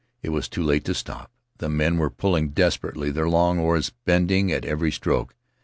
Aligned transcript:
It 0.23 0.29
was 0.29 0.49
too 0.49 0.63
late 0.63 0.83
to 0.85 0.95
stop— 0.95 1.29
the 1.59 1.69
men 1.69 1.97
were 1.97 2.09
pulling 2.09 2.49
desperately, 2.53 3.11
their 3.11 3.29
long 3.29 3.59
oars 3.59 3.91
bending 4.03 4.51
at 4.51 4.65
every 4.65 4.91
stroke. 4.91 5.35